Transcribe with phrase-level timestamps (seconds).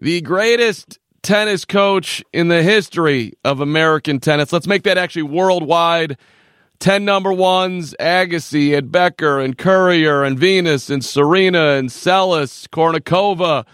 [0.00, 4.52] the greatest tennis coach in the history of American tennis.
[4.52, 6.16] Let's make that actually worldwide.
[6.78, 13.66] 10 number ones, Agassi and Becker and Courier and Venus and Serena and Seles, Kournikova,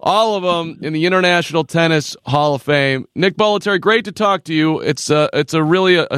[0.00, 3.06] all of them in the International Tennis Hall of Fame.
[3.14, 4.80] Nick Bollettieri, great to talk to you.
[4.80, 6.08] It's uh, it's a really a,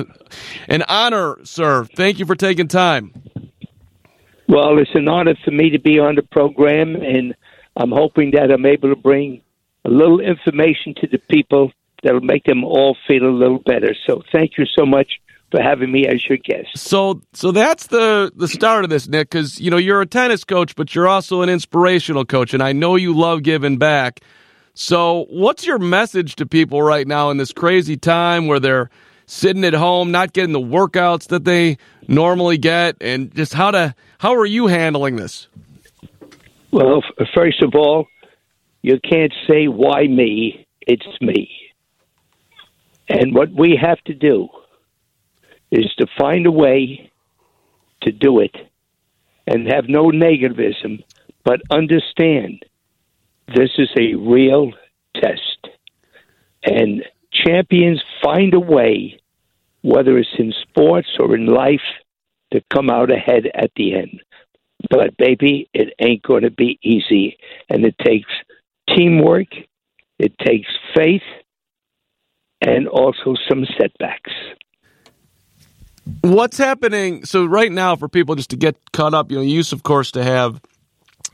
[0.68, 1.84] an honor, sir.
[1.96, 3.12] Thank you for taking time.
[4.48, 7.34] Well, it's an honor for me to be on the program, and
[7.76, 9.42] I'm hoping that I'm able to bring
[9.86, 13.94] a little information to the people that'll make them all feel a little better.
[14.06, 15.20] So thank you so much
[15.50, 16.76] for having me as your guest.
[16.76, 19.30] So, so that's the the start of this, Nick.
[19.30, 22.72] Because you know you're a tennis coach, but you're also an inspirational coach, and I
[22.72, 24.20] know you love giving back.
[24.74, 28.90] So, what's your message to people right now in this crazy time where they're
[29.26, 33.94] sitting at home, not getting the workouts that they normally get, and just how to
[34.18, 35.46] how are you handling this?
[36.72, 37.02] Well,
[37.34, 38.08] first of all,
[38.86, 41.50] you can't say why me, it's me.
[43.08, 44.48] And what we have to do
[45.72, 47.10] is to find a way
[48.02, 48.54] to do it
[49.44, 51.02] and have no negativism,
[51.44, 52.64] but understand
[53.56, 54.70] this is a real
[55.16, 55.66] test.
[56.62, 59.18] And champions find a way,
[59.82, 61.88] whether it's in sports or in life,
[62.52, 64.22] to come out ahead at the end.
[64.88, 67.36] But, baby, it ain't going to be easy.
[67.68, 68.30] And it takes
[68.94, 69.48] teamwork,
[70.18, 71.22] it takes faith,
[72.60, 74.32] and also some setbacks.
[76.20, 77.24] What's happening?
[77.24, 79.82] So right now, for people just to get caught up, you know, you used, of
[79.82, 80.60] course, to have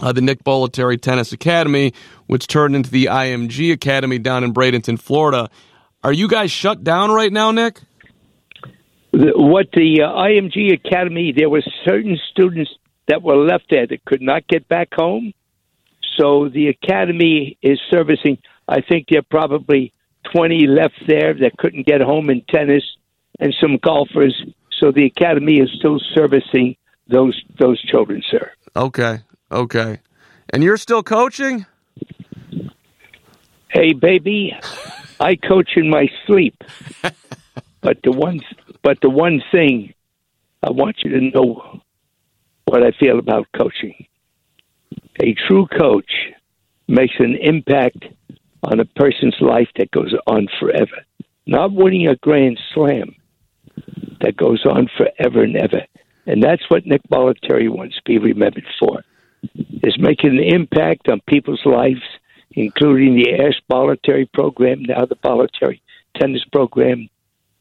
[0.00, 1.92] uh, the Nick Bollettieri Tennis Academy,
[2.26, 5.50] which turned into the IMG Academy down in Bradenton, Florida.
[6.02, 7.80] Are you guys shut down right now, Nick?
[9.12, 12.70] The, what the uh, IMG Academy, there were certain students
[13.08, 15.32] that were left there that could not get back home.
[16.18, 18.38] So the academy is servicing.
[18.68, 19.92] I think there are probably
[20.34, 22.84] 20 left there that couldn't get home in tennis,
[23.40, 24.34] and some golfers.
[24.80, 26.76] So the academy is still servicing
[27.08, 28.50] those those children, sir.
[28.76, 29.20] Okay,
[29.50, 30.00] okay,
[30.50, 31.66] and you're still coaching.
[33.68, 34.54] Hey, baby,
[35.18, 36.62] I coach in my sleep.
[37.80, 38.40] but the one,
[38.82, 39.94] but the one thing
[40.62, 41.80] I want you to know
[42.64, 44.06] what I feel about coaching
[45.20, 46.10] a true coach
[46.88, 48.04] makes an impact
[48.62, 51.04] on a person's life that goes on forever.
[51.46, 53.16] Not winning a grand slam
[54.20, 55.82] that goes on forever and ever.
[56.26, 59.02] And that's what Nick Bollettieri wants to be remembered for,
[59.82, 62.02] is making an impact on people's lives,
[62.52, 65.80] including the Ashe Bollettieri program, now the Bollettieri
[66.16, 67.08] tennis program.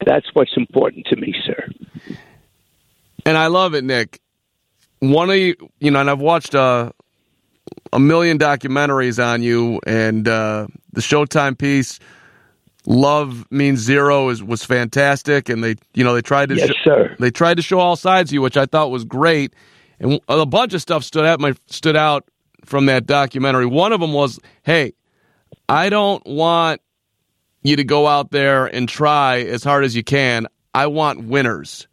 [0.04, 1.68] That's what's important to me, sir.
[3.26, 4.20] And I love it, Nick.
[5.00, 6.92] One of you, you know, and I've watched uh,
[7.92, 11.98] a million documentaries on you, and uh, the Showtime piece,
[12.86, 17.14] "Love Means Zero, is was fantastic, and they, you know, they tried to, yes, sir.
[17.18, 19.54] they tried to show all sides of you, which I thought was great,
[20.00, 22.24] and a bunch of stuff stood out my stood out
[22.64, 23.66] from that documentary.
[23.66, 24.94] One of them was, "Hey,
[25.68, 26.80] I don't want
[27.62, 30.46] you to go out there and try as hard as you can.
[30.74, 31.86] I want winners."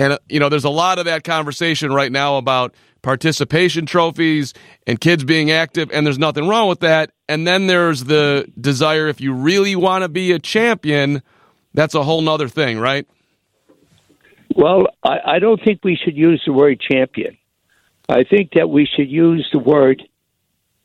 [0.00, 4.54] And, uh, you know, there's a lot of that conversation right now about participation trophies
[4.86, 7.12] and kids being active, and there's nothing wrong with that.
[7.28, 11.22] And then there's the desire, if you really want to be a champion,
[11.74, 13.06] that's a whole nother thing, right?
[14.56, 17.36] Well, I, I don't think we should use the word champion.
[18.08, 20.02] I think that we should use the word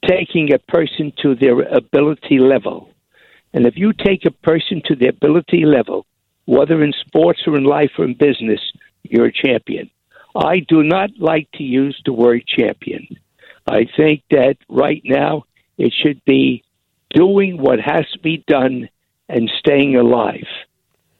[0.06, 2.90] taking a person to their ability level.
[3.54, 6.06] And if you take a person to their ability level,
[6.44, 8.60] whether in sports or in life or in business,
[9.10, 9.90] you're a champion.
[10.36, 13.08] I do not like to use the word champion.
[13.68, 15.46] I think that right now
[15.78, 16.64] it should be
[17.10, 18.90] doing what has to be done
[19.30, 20.48] and staying alive.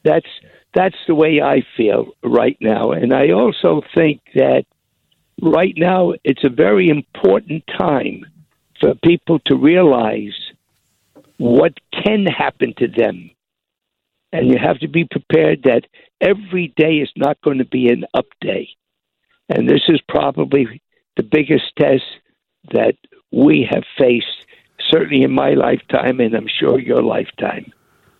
[0.04, 0.28] That's
[0.74, 2.92] that's the way I feel right now.
[2.92, 4.66] And I also think that
[5.40, 8.26] right now it's a very important time
[8.78, 10.38] for people to realize
[11.38, 13.30] what can happen to them.
[14.32, 15.86] And you have to be prepared that
[16.20, 18.68] every day is not going to be an up day.
[19.48, 20.82] And this is probably
[21.16, 22.04] the biggest test
[22.72, 22.96] that
[23.32, 24.26] we have faced,
[24.90, 27.72] certainly in my lifetime, and I'm sure your lifetime.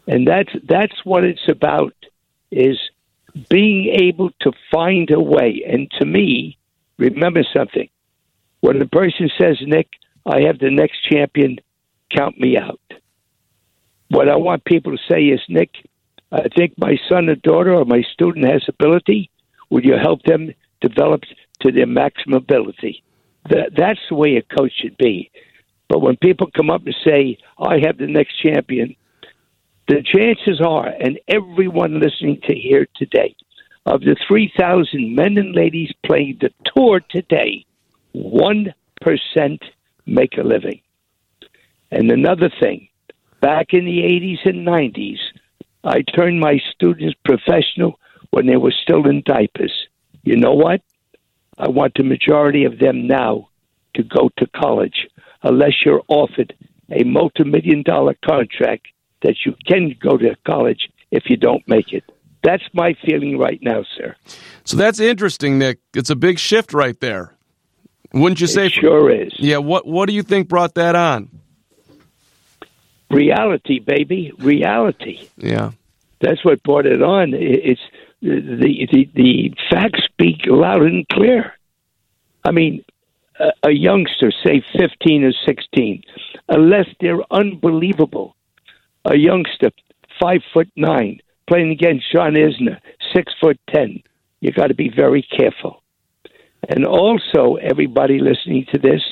[0.06, 1.94] And that's that's what it's about
[2.50, 2.78] is
[3.48, 5.64] being able to find a way.
[5.69, 6.58] And to me,
[6.96, 7.88] remember something.
[8.60, 9.88] When the person says, Nick,
[10.25, 11.58] I have the next champion,
[12.10, 12.81] count me out.
[14.08, 15.70] What I want people to say is, Nick,
[16.37, 19.31] I think my son or daughter or my student has ability.
[19.71, 21.23] Would you help them develop
[21.61, 23.03] to their maximum ability?
[23.49, 25.31] That, that's the way a coach should be.
[25.88, 28.97] But when people come up and say, I have the next champion,
[29.88, 33.35] the chances are, and everyone listening to here today,
[33.87, 37.65] of the 3,000 men and ladies playing the tour today,
[38.15, 38.75] 1%
[40.06, 40.81] make a living.
[41.93, 42.88] And another thing,
[43.41, 45.19] back in the 80s and 90s,
[45.87, 47.99] I turned my students professional
[48.31, 49.73] when they were still in diapers.
[50.25, 50.83] You know what?
[51.59, 53.49] I want the majority of them now
[53.94, 55.06] to go to college,
[55.43, 56.55] unless you're offered
[56.91, 58.88] a multi million dollar contract
[59.23, 62.05] that you can go to college if you don't make it.
[62.43, 64.15] That's my feeling right now, sir.
[64.65, 65.79] So that's interesting, Nick.
[65.94, 67.35] It's a big shift right there.
[68.12, 68.67] Wouldn't you say?
[68.67, 69.33] It sure is.
[69.38, 69.59] Yeah.
[69.59, 71.31] What What do you think brought that on?
[73.11, 74.32] Reality, baby.
[74.38, 75.29] Reality.
[75.37, 75.70] Yeah.
[76.20, 77.35] That's what brought it on.
[77.35, 77.81] It's
[78.23, 81.55] the the the facts speak loud and clear.
[82.44, 82.85] I mean,
[83.38, 86.03] a, a youngster, say fifteen or sixteen,
[86.49, 88.35] unless they're unbelievable,
[89.05, 89.70] a youngster
[90.20, 92.81] five foot nine playing against John Isner,
[93.14, 94.02] six foot ten,
[94.41, 95.82] you got to be very careful.
[96.69, 99.02] And also, everybody listening to this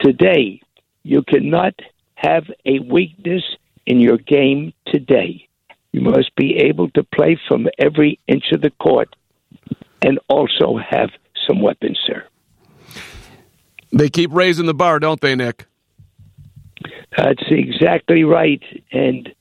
[0.00, 0.60] today,
[1.02, 1.74] you cannot
[2.20, 3.42] have a weakness
[3.86, 5.48] in your game today.
[5.92, 9.16] You must be able to play from every inch of the court
[10.02, 11.10] and also have
[11.46, 12.24] some weapons, sir.
[13.90, 15.66] They keep raising the bar, don't they, Nick?
[17.16, 18.62] That's exactly right.
[18.92, 19.34] And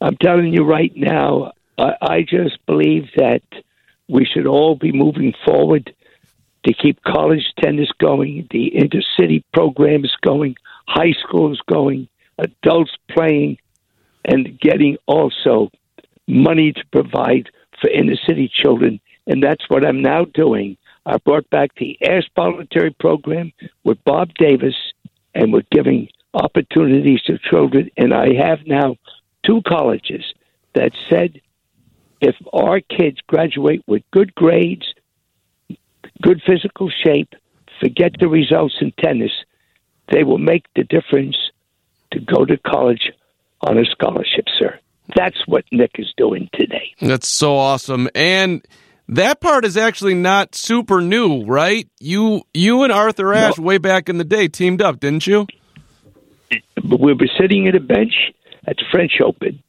[0.00, 3.42] I'm telling you right now, I, I just believe that
[4.08, 5.94] we should all be moving forward
[6.66, 10.56] to keep college tennis going, the intercity programs going,
[10.90, 12.08] high schools going,
[12.38, 13.56] adults playing,
[14.24, 15.70] and getting also
[16.26, 17.48] money to provide
[17.80, 19.00] for inner city children.
[19.26, 20.76] And that's what I'm now doing.
[21.06, 23.52] I brought back the Ashe Bollettieri program
[23.84, 24.74] with Bob Davis,
[25.34, 27.90] and we're giving opportunities to children.
[27.96, 28.96] And I have now
[29.46, 30.24] two colleges
[30.74, 31.40] that said
[32.20, 34.92] if our kids graduate with good grades,
[36.20, 37.32] good physical shape,
[37.80, 39.32] forget the results in tennis,
[40.10, 41.36] they will make the difference
[42.12, 43.12] to go to college
[43.60, 44.78] on a scholarship, sir.
[45.14, 46.94] That's what Nick is doing today.
[47.00, 48.08] That's so awesome.
[48.14, 48.66] And
[49.08, 51.88] that part is actually not super new, right?
[51.98, 53.64] You you and Arthur Ashe no.
[53.64, 55.46] way back in the day teamed up, didn't you?
[56.82, 58.14] We were sitting at a bench
[58.66, 59.62] at the French Open,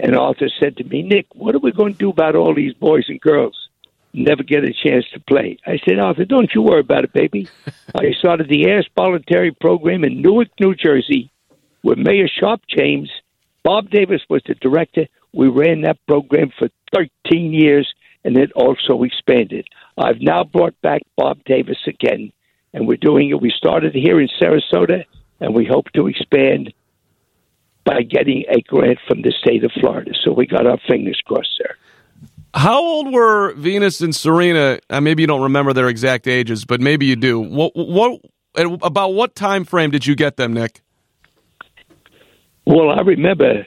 [0.00, 2.74] and Arthur said to me, Nick, what are we going to do about all these
[2.74, 3.65] boys and girls?
[4.18, 5.58] Never get a chance to play.
[5.66, 7.50] I said, Arthur, don't you worry about it, baby.
[7.94, 11.30] I started the Ashe Bollettieri program in Newark, New Jersey,
[11.82, 13.10] with Mayor Sharpe James.
[13.62, 15.06] Bob Davis was the director.
[15.34, 17.92] We ran that program for 13 years,
[18.24, 19.68] and it also expanded.
[19.98, 22.32] I've now brought back Bob Davis again,
[22.72, 23.42] and we're doing it.
[23.42, 25.04] We started here in Sarasota,
[25.40, 26.72] and we hope to expand
[27.84, 30.12] by getting a grant from the state of Florida.
[30.24, 31.76] So we got our fingers crossed there.
[32.56, 34.78] How old were Venus and Serena?
[34.88, 37.38] Uh, maybe you don't remember their exact ages, but maybe you do.
[37.38, 38.18] What, what
[38.82, 40.80] about what time frame did you get them, Nick?
[42.64, 43.66] Well, I remember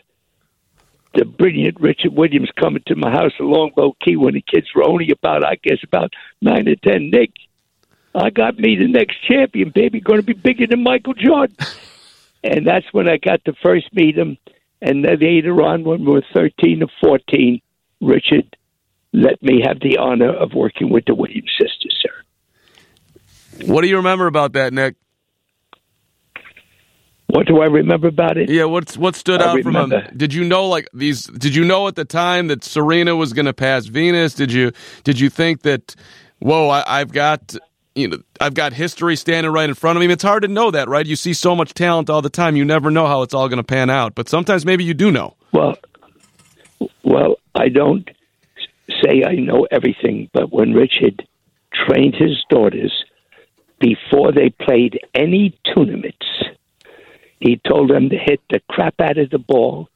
[1.14, 4.84] the brilliant Richard Williams coming to my house in Longboat Key when the kids were
[4.84, 6.12] only about, I guess, about
[6.42, 7.12] nine or ten.
[7.12, 7.32] Nick,
[8.16, 11.56] I got me the next champion, baby, going to be bigger than Michael Jordan.
[12.44, 14.40] and that's when I got to first meet him.
[14.82, 17.62] And then later on, when we were 13 or 14,
[18.02, 18.56] Richard
[19.14, 23.66] let me have the honor of working with the Williams sisters, sir.
[23.66, 24.96] What do you remember about that, Nick?
[27.28, 28.50] What do I remember about it?
[28.50, 30.02] Yeah, what's what stood I out remember.
[30.02, 30.18] from him?
[30.18, 31.26] Did you know like these?
[31.26, 34.34] Did you know at the time that Serena was going to pass Venus?
[34.34, 34.72] Did you
[35.04, 35.96] did you think that?
[36.40, 37.56] Whoa, I, I've got
[37.96, 40.12] you know, I've got history standing right in front of me.
[40.12, 41.06] It's hard to know that, right?
[41.06, 42.56] You see so much talent all the time.
[42.56, 44.16] You never know how it's all going to pan out.
[44.16, 45.36] But sometimes maybe you do know.
[45.52, 45.78] Well,
[47.04, 48.10] well, I don't
[49.04, 51.28] say I know everything, but when Richard
[51.74, 52.94] trained his daughters
[53.80, 56.28] before they played any tournaments,
[57.40, 59.90] he told them to hit the crap out of the ball.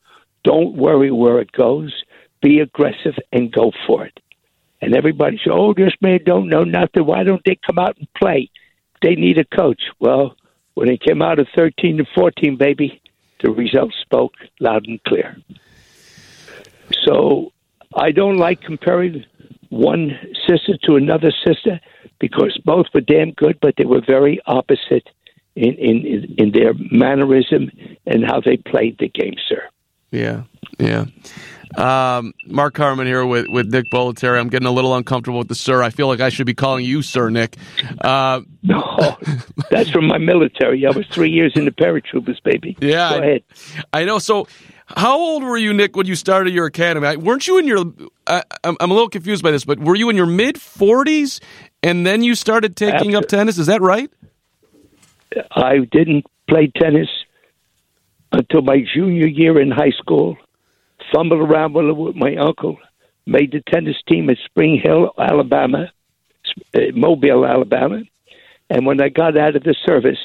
[0.44, 1.94] Don't worry where it goes.
[2.42, 4.20] Be aggressive and go for it.
[4.82, 7.06] And everybody said, "Oh, this man don't know nothing.
[7.06, 8.50] Why don't they come out and play?
[9.02, 10.36] They need a coach." Well,
[10.74, 13.02] when they came out of thirteen to fourteen, baby,
[13.42, 15.38] the results spoke loud and clear.
[17.06, 17.52] So
[17.96, 19.26] I don't like comparing
[19.70, 20.12] one
[20.48, 21.80] sister to another sister
[22.20, 25.08] because both were damn good, but they were very opposite
[25.56, 27.72] in in in their mannerism
[28.06, 29.64] and how they played the game, sir.
[30.12, 30.44] Yeah,
[30.80, 31.06] yeah.
[31.76, 34.40] Um, Mark Carman here with, with Nick Bollettieri.
[34.40, 35.82] I'm getting a little uncomfortable with the sir.
[35.82, 37.58] I feel like I should be calling you sir, Nick.
[38.02, 39.18] Uh, no,
[39.72, 40.86] that's from my military.
[40.86, 42.78] I was three years in the paratroopers, baby.
[42.80, 43.44] Yeah, Go ahead.
[43.92, 44.20] I, I know.
[44.20, 44.48] So,
[44.96, 47.18] how old were you, Nick, when you started your academy?
[47.18, 47.86] weren't you in your?
[48.28, 51.42] I, am a little confused by this, but were you in your mid 40s
[51.82, 53.58] and then you started taking up tennis?
[53.58, 54.12] Is that right?
[55.52, 57.10] I didn't play tennis
[58.32, 60.38] until my junior year in high school
[61.14, 62.78] fumbled around with my uncle,
[63.26, 65.92] made the tennis team at Spring Hill, Alabama,
[66.74, 68.02] uh, Mobile, Alabama.
[68.70, 70.20] And when I got out of the service,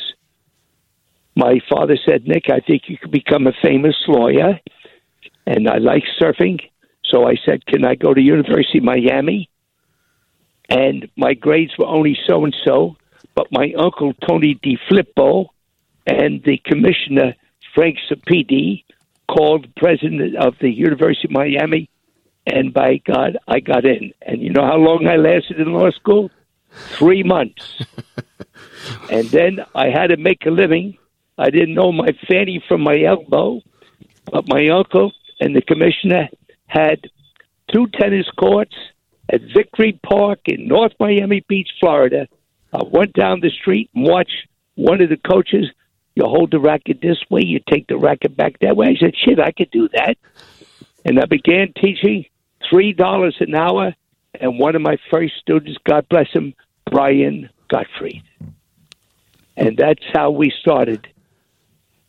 [1.38, 4.58] my father said, Nick, I think you could become a famous lawyer.
[5.46, 6.60] And I like surfing.
[7.04, 9.48] So I said, Can I go to University of Miami?
[10.68, 12.96] And my grades were only so and so.
[13.36, 15.46] But my uncle, Tony DiFlippo,
[16.06, 17.36] and the commissioner,
[17.72, 18.84] Frank Sapedi,
[19.30, 21.88] called the president of the University of Miami,
[22.46, 24.12] and by God, I got in.
[24.22, 26.30] And you know how long I lasted in law school?
[26.98, 27.84] Three months.
[29.10, 30.98] and then I had to make a living.
[31.38, 33.60] I didn't know my fanny from my elbow,
[34.30, 36.28] but my uncle and the commissioner
[36.66, 37.06] had
[37.72, 38.74] two tennis courts
[39.30, 42.26] at Victory Park in North Miami Beach, Florida.
[42.72, 45.66] I went down the street and watched one of the coaches
[46.18, 48.88] you hold the racket this way, you take the racket back that way.
[48.88, 50.16] I said, shit, I could do that.
[51.04, 52.24] And I began teaching
[52.72, 53.94] $3 an hour.
[54.40, 56.54] And one of my first students, God bless him,
[56.90, 58.24] Brian Gottfried.
[59.56, 61.06] And that's how we started.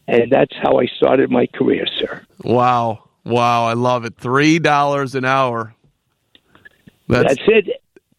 [0.09, 2.23] And that's how I started my career, sir.
[2.43, 3.09] Wow.
[3.23, 3.65] Wow.
[3.65, 4.17] I love it.
[4.17, 5.75] $3 an hour.
[7.07, 7.65] That's, that's it.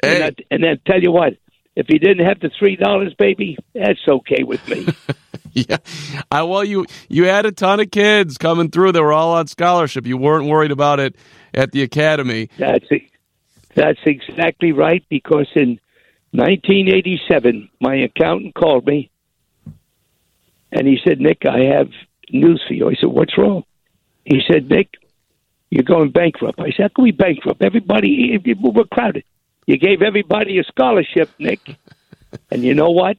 [0.03, 0.23] Hey.
[0.23, 1.35] And, I, and then tell you what,
[1.77, 4.87] if you didn't have the three dollars, baby, that's okay with me.
[5.53, 5.79] yeah,
[6.31, 8.93] I, well, you you had a ton of kids coming through.
[8.93, 10.07] They were all on scholarship.
[10.07, 11.17] You weren't worried about it
[11.55, 12.51] at the academy.
[12.59, 12.87] That's
[13.75, 15.05] that's exactly right.
[15.09, 15.79] Because in
[16.33, 19.11] 1987, my accountant called me,
[20.73, 21.91] and he said, "Nick, I have
[22.31, 23.65] news for you." I said, "What's wrong?"
[24.25, 24.97] He said, "Nick,
[25.71, 27.63] you're going bankrupt." I said, "How can we bankrupt?
[27.63, 29.25] Everybody, we're crowded."
[29.67, 31.61] You gave everybody a scholarship, Nick.
[32.51, 33.17] and you know what?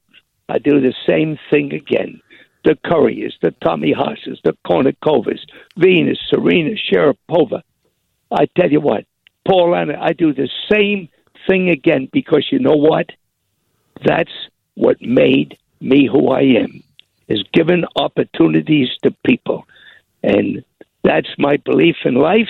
[0.50, 2.22] I do the same thing again.
[2.66, 5.40] The Courier's, the Tommy Haas's, the Kournikovas,
[5.78, 7.62] Venus, Serena, Sharapova.
[8.30, 9.06] I tell you what,
[9.48, 11.10] Paul Anna, I do the same
[11.48, 13.10] thing again because you know what?
[14.06, 14.32] That's
[14.76, 16.84] what made me who I am,
[17.32, 19.66] is giving opportunities to people.
[20.24, 20.64] And
[21.04, 22.50] that's my belief in life.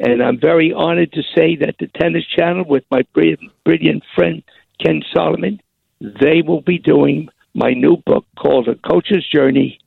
[0.00, 4.42] And I'm very honored to say that the Tennis Channel, with my brilliant friend
[4.82, 5.60] Ken Solomon,
[6.00, 9.78] they will be doing my new book called A Coach's Journey.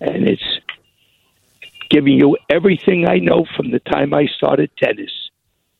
[0.00, 0.60] And it's
[1.88, 5.12] giving you everything I know from the time I started tennis.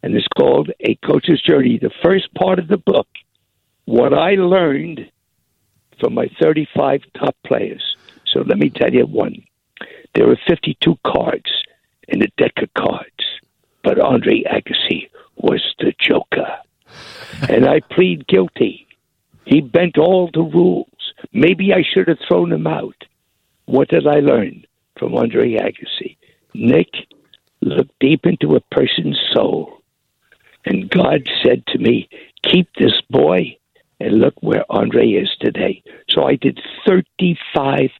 [0.03, 1.79] And it's called A Coach's Journey.
[1.79, 3.09] The first part of the book,
[3.85, 5.11] what I learned
[6.01, 7.97] from my 35 top players.
[8.27, 9.45] So let me tell you one.
[10.15, 11.51] There are 52 cards
[12.09, 13.17] in the deck of cards
[13.87, 16.59] but Andre Agassi was the joker.
[17.49, 18.89] and I plead guilty.
[19.45, 21.13] He bent all the rules.
[21.33, 23.05] Maybe I should have thrown him out.
[23.67, 24.65] What did I learn
[24.99, 26.17] from Andre Agassi?
[26.53, 26.89] Nick,
[27.61, 29.83] look deep into a person's soul.
[30.65, 32.09] And God said to me,
[32.43, 33.57] keep this boy
[34.01, 35.83] and look where Andre is today.
[36.11, 37.91] So I did 35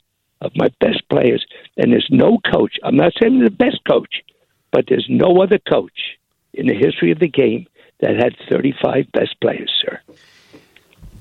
[0.41, 1.45] of my best players.
[1.77, 4.23] And there's no coach, I'm not saying the best coach,
[4.71, 6.19] but there's no other coach
[6.53, 7.67] in the history of the game
[8.01, 10.01] that had 35 best players, sir.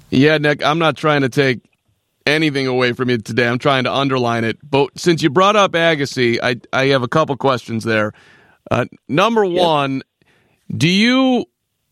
[0.10, 1.62] Yeah, Nick, I'm not trying to take
[2.25, 3.48] anything away from you today.
[3.48, 4.58] I'm trying to underline it.
[4.63, 8.13] But since you brought up Agassi, I, I have a couple questions there.
[8.70, 10.03] Uh, number one,
[10.75, 11.46] do you,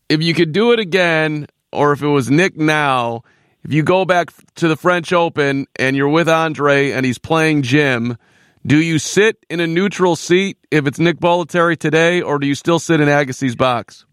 [0.08, 3.22] if you could do it again, or if it was Nick now,
[3.64, 7.62] if you go back to the French Open and you're with Andre and he's playing
[7.62, 8.16] Jim–
[8.66, 12.54] do you sit in a neutral seat if it's Nick Bollettieri today, or do you
[12.54, 14.06] still sit in Agassi's box?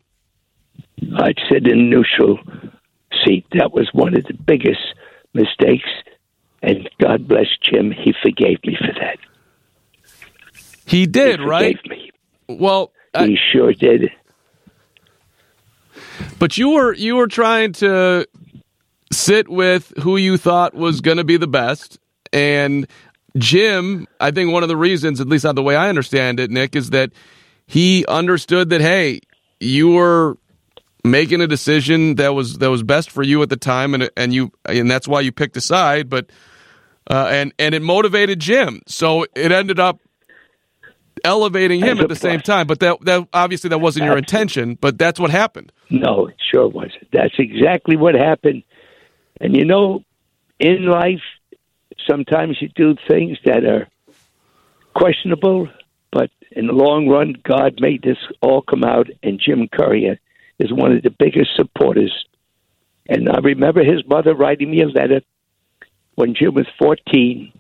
[1.18, 2.38] I'd sit in neutral
[3.26, 3.46] seat.
[3.54, 4.82] That was one of the biggest
[5.34, 5.88] mistakes,
[6.62, 7.92] and God bless Jim.
[7.92, 9.20] He forgave me for that.
[10.86, 11.80] He did, he right?
[11.88, 12.12] Me.
[12.50, 14.12] Well, he sure did.
[16.40, 18.28] But you were you were trying to
[19.12, 22.00] sit with who you thought was going to be the best,
[22.34, 22.88] and
[23.38, 26.52] Jim, I think one of the reasons, at least not the way I understand it,
[26.52, 27.12] Nick, is that
[27.66, 29.22] he understood that hey,
[29.60, 30.38] you were
[31.04, 34.34] making a decision that was that was best for you at the time, and and
[34.34, 36.10] you and that's why you picked a side.
[36.10, 36.30] But
[37.10, 40.00] uh, and and it motivated Jim, so it ended up
[41.24, 42.68] elevating him at the same time.
[42.68, 44.76] But that that obviously that wasn't your intention.
[44.80, 45.72] But that's what happened.
[45.90, 47.12] No, it sure wasn't.
[47.12, 48.64] That's exactly what happened.
[49.40, 50.04] And you know,
[50.60, 51.22] in life,
[52.10, 53.88] sometimes you do things that are
[54.94, 55.68] questionable,
[56.12, 60.20] but in the long run, God made this all come out, and Jim Courier
[60.60, 62.14] is one of the biggest supporters.
[63.08, 65.22] And I remember his mother writing me a letter
[66.16, 67.52] when Jim was 14,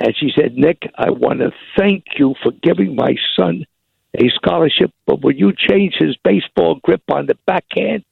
[0.00, 3.66] and she said, Nick, I want to thank you for giving my son
[4.14, 8.04] a scholarship, but when you change his baseball grip on the backhand,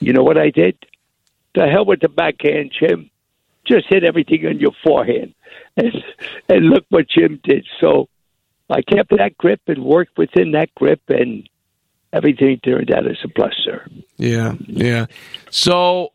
[0.00, 0.76] you know what I did?
[1.54, 3.10] The hell with the backhand, Jim.
[3.66, 5.34] Just hit everything on your forehand.
[5.76, 5.92] And,
[6.48, 7.66] and look what Jim did.
[7.80, 8.08] So
[8.70, 11.48] I kept that grip and worked within that grip, and
[12.12, 13.86] everything turned out as a plus, sir.
[14.16, 15.06] Yeah, yeah.
[15.50, 16.12] So,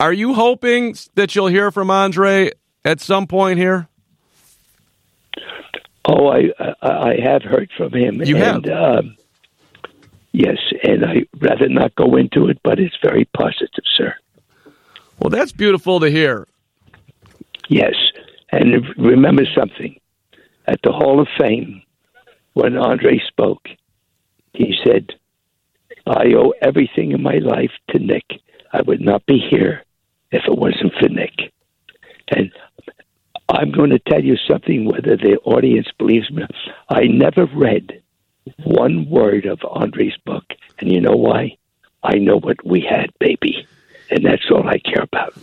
[0.00, 2.52] are you hoping that you'll hear from Andre
[2.84, 3.88] at some point here?
[6.06, 6.50] Oh, I
[6.82, 8.22] I, have heard from him.
[8.22, 9.16] You and, Um,
[10.32, 14.14] yes, and I rather not go into it, but it's very positive, sir.
[15.18, 16.46] Well, that's beautiful to hear.
[17.68, 17.94] Yes,
[18.50, 19.98] and remember something.
[20.66, 21.82] At the Hall of Fame,
[22.52, 23.68] when Andre spoke,
[24.52, 25.14] he said,
[26.06, 28.24] "I owe everything in my life to Nick.
[28.72, 29.84] I would not be here
[30.30, 31.52] if it wasn't for Nick."
[32.28, 32.50] And
[33.48, 36.44] I'm going to tell you something, whether the audience believes me.
[36.88, 38.02] I never read
[38.64, 40.44] one word of Andre's book,
[40.78, 41.56] and you know why?
[42.02, 43.66] I know what we had, baby,
[44.10, 45.34] and that's all I care about.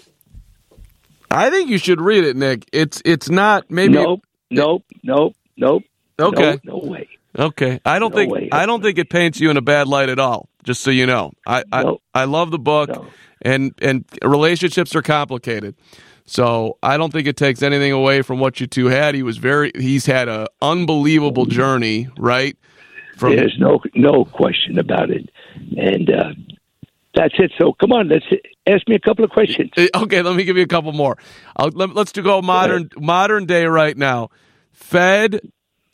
[1.29, 2.67] I think you should read it, Nick.
[2.73, 5.83] It's it's not maybe Nope, nope, nope, nope.
[6.19, 6.59] okay.
[6.63, 7.07] No, no way.
[7.37, 8.49] Okay, I don't No think way.
[8.51, 10.49] I don't think it paints you in a bad light at all.
[10.63, 11.63] Just so you know, I.
[11.71, 13.07] I, I love the book, No.
[13.41, 15.75] and and relationships are complicated.
[16.31, 19.15] So I don't think it takes anything away from what you two had.
[19.15, 22.55] He was very he's had an unbelievable journey, right?
[23.17, 25.29] From There's no no question about it,
[25.75, 26.31] and uh,
[27.13, 27.51] that's it.
[27.59, 28.23] So come on, let's
[28.65, 29.71] ask me a couple of questions.
[29.75, 31.17] Eh, okay, let me give you a couple more.
[31.57, 34.29] I'll, let, let's do go modern modern day right now.
[34.71, 35.41] Fed,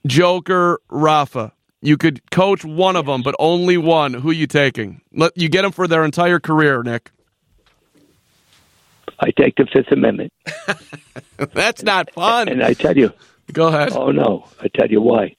[0.06, 1.53] Joker, Rafa.
[1.82, 4.14] You could coach one of them, but only one.
[4.14, 5.01] Who are you taking?
[5.11, 7.11] Let you get them for their entire career, Nick.
[9.20, 10.32] I take the Fifth Amendment,
[11.53, 12.48] That's not fun.
[12.50, 13.14] and I tell you,
[13.51, 13.94] Go ahead.
[13.94, 15.36] oh no, I tell you why.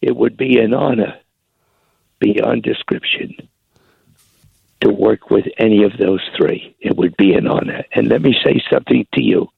[0.00, 1.14] It would be an honor
[2.18, 3.34] beyond description
[4.80, 6.74] to work with any of those three.
[6.80, 7.84] It would be an honor.
[7.92, 9.48] And let me say something to you.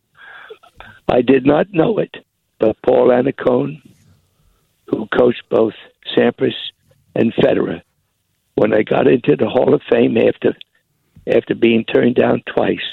[1.08, 2.14] I did not know it,
[2.58, 3.80] but Paul Annacone,
[4.88, 5.74] who coached both
[6.14, 6.54] Sampras
[7.14, 7.80] and Federer,
[8.54, 10.54] when I got into the Hall of Fame after
[11.26, 12.84] after being turned down twice,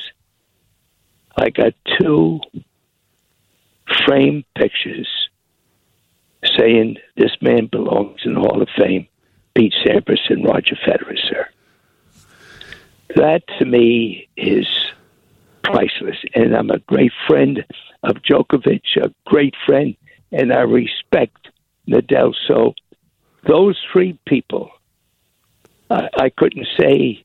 [1.38, 2.40] I got two
[4.06, 5.08] frame pictures
[6.58, 9.08] saying this man belongs in the Hall of Fame,
[9.56, 11.48] Pete Sampras and Roger Federer, sir.
[13.16, 14.68] That to me is
[15.64, 17.64] priceless, and I'm a great friend
[18.04, 19.96] of Djokovic, a great friend,
[20.32, 21.50] and I respect
[21.88, 22.34] Nadal.
[22.48, 22.74] So
[23.48, 24.72] those three people,
[25.90, 27.24] I, I couldn't say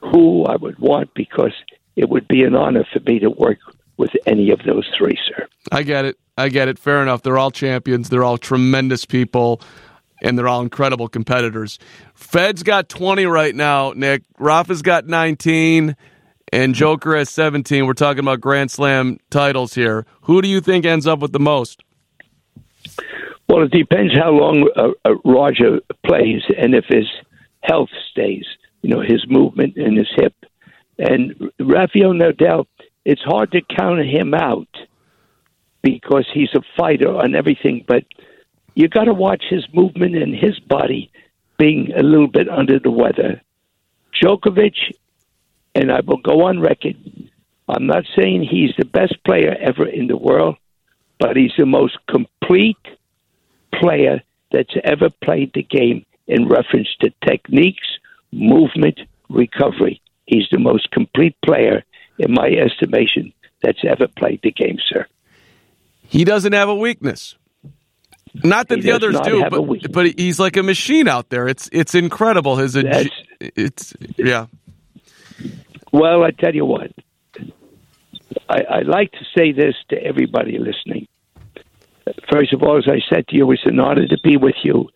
[0.00, 1.52] who I would want because
[1.96, 3.58] it would be an honor for me to work
[3.96, 5.48] with any of those three, sir.
[5.72, 6.18] I get it.
[6.36, 6.78] I get it.
[6.78, 7.22] Fair enough.
[7.22, 8.10] They're all champions.
[8.10, 9.62] They're all tremendous people,
[10.22, 11.78] and they're all incredible competitors.
[12.14, 14.22] Fed's got 20 right now, Nick.
[14.38, 15.96] Rafa's got 19,
[16.52, 17.86] and Joker has 17.
[17.86, 20.04] We're talking about Grand Slam titles here.
[20.22, 21.82] Who do you think ends up with the most?
[23.48, 27.06] Well, it depends how long uh, uh, Roger plays and if his
[27.62, 28.44] health stays,
[28.82, 30.34] you know, his movement and his hip.
[30.98, 32.66] And Rafael Nadal,
[33.04, 34.68] it's hard to count him out
[35.82, 38.04] because he's a fighter on everything, but
[38.74, 41.10] you got to watch his movement and his body
[41.58, 43.40] being a little bit under the weather.
[44.20, 44.94] Djokovic,
[45.74, 46.96] and I will go on record,
[47.68, 50.56] I'm not saying he's the best player ever in the world,
[51.18, 52.76] but he's the most complete
[53.72, 57.86] player that's ever played the game in reference to techniques,
[58.32, 60.00] movement, recovery.
[60.26, 61.84] He's the most complete player,
[62.18, 65.06] in my estimation, that's ever played the game, sir.
[66.08, 67.36] He doesn't have a weakness.
[68.44, 71.48] Not that He the others do, but, but he's like a machine out there.
[71.48, 72.56] It's it's incredible.
[72.56, 73.10] His ag-
[73.40, 74.46] it's yeah.
[75.92, 76.90] Well, I tell you what,
[78.48, 81.08] I, I like to say this to everybody listening.
[82.30, 84.88] First of all, as I said to you, it's an honor to be with you.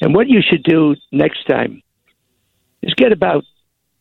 [0.00, 1.82] And what you should do next time
[2.82, 3.44] is get about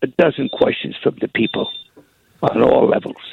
[0.06, 1.68] a dozen questions from the people
[2.42, 3.26] on all levels.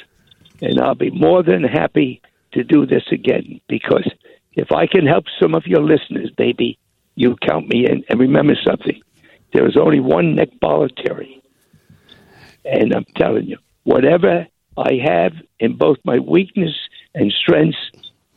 [0.61, 2.21] And I'll be more than happy
[2.53, 4.07] to do this again because
[4.55, 6.77] If I can help some of your listeners, baby,
[7.15, 8.03] you count me in.
[8.09, 9.01] And remember something:
[9.53, 11.41] there is only one Nick Bollettieri,
[12.65, 16.75] and I'm telling you, whatever I have in both my weakness
[17.15, 17.77] and strengths,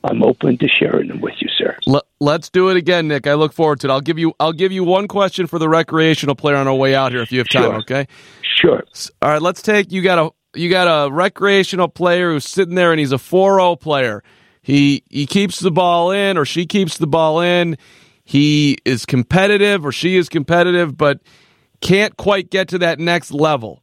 [0.08, 1.76] I'm open to sharing them with you, sir.
[2.20, 3.26] Let's do it again, Nick.
[3.26, 3.90] I look forward to it.
[3.90, 6.94] I'll give you I'll give you one question for the recreational player on our way
[6.94, 7.76] out here if you have time, Sure.
[7.78, 8.06] okay?
[8.42, 8.84] Sure.
[9.22, 12.92] All right, let's take you got a you got a recreational player who's sitting there
[12.92, 14.22] and he's a 4-0 player.
[14.62, 17.76] He he keeps the ball in or she keeps the ball in.
[18.24, 21.20] He is competitive or she is competitive but
[21.80, 23.82] can't quite get to that next level.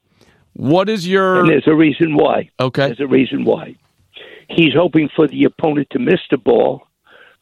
[0.54, 2.50] What is your And there's a reason why.
[2.60, 2.88] Okay.
[2.88, 3.76] There's a reason why.
[4.50, 6.88] He's hoping for the opponent to miss the ball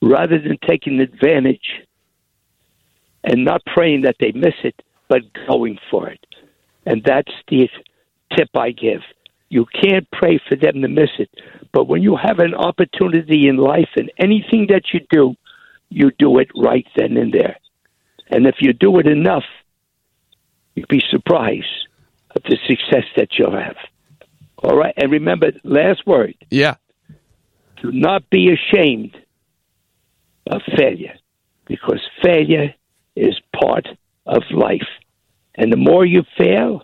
[0.01, 1.81] rather than taking advantage
[3.23, 6.25] and not praying that they miss it, but going for it.
[6.85, 7.69] And that's the
[8.35, 9.01] tip I give.
[9.49, 11.29] You can't pray for them to miss it,
[11.71, 15.35] but when you have an opportunity in life and anything that you do,
[15.89, 17.57] you do it right then and there.
[18.29, 19.43] And if you do it enough,
[20.73, 21.87] you'd be surprised
[22.33, 23.75] at the success that you'll have.
[24.63, 24.93] All right.
[24.95, 26.75] And remember, last word Yeah.
[27.81, 29.17] Do not be ashamed
[30.47, 31.15] of failure
[31.65, 32.73] because failure
[33.15, 33.87] is part
[34.25, 34.87] of life.
[35.55, 36.83] And the more you fail,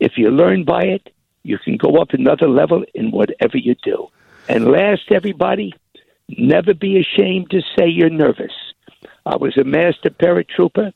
[0.00, 4.08] if you learn by it, you can go up another level in whatever you do.
[4.48, 5.74] And last, everybody,
[6.28, 8.52] never be ashamed to say you're nervous.
[9.24, 10.92] I was a master paratrooper,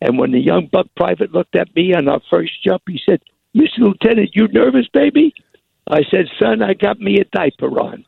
[0.00, 3.22] and when the young buck private looked at me on our first jump, he said,
[3.56, 3.78] Mr.
[3.78, 5.34] Lieutenant, you nervous, baby?
[5.86, 8.04] I said, son, I got me a diaper on.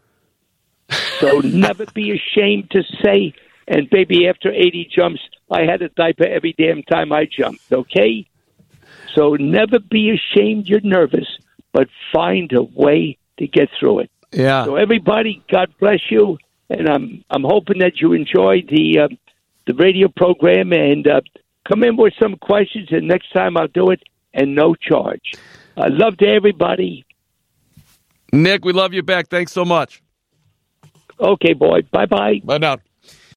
[1.20, 3.35] So never be ashamed to say,
[3.68, 8.26] and baby, after 80 jumps, I had a diaper every damn time I jumped, okay?
[9.14, 11.26] So never be ashamed you're nervous,
[11.72, 14.11] but find a way to get through it.
[14.33, 14.64] Yeah.
[14.64, 19.09] So everybody, God bless you, and I'm I'm hoping that you enjoyed the uh,
[19.66, 21.20] the radio program and uh,
[21.66, 24.02] come in with some questions, and next time I'll do it
[24.35, 25.33] and no charge.
[25.76, 27.05] I love to everybody.
[28.33, 29.29] Nick, we love you back.
[29.29, 30.02] Thanks so much.
[31.20, 31.83] Okay, boy.
[31.92, 32.40] Bye bye.
[32.44, 32.76] Bye now.